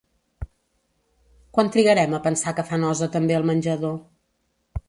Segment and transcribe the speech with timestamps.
[1.57, 3.99] Quant trigarem a pensar que fa nosa també al menjador?